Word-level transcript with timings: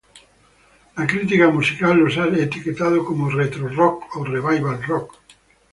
La 0.97 1.05
crítica 1.05 1.49
musical 1.51 1.95
los 1.97 2.17
ha 2.17 2.25
etiquetado 2.29 3.05
como 3.05 3.29
"retro-rock" 3.29 4.17
o 4.17 4.23
"revival 4.23 4.81
rock". 4.81 5.15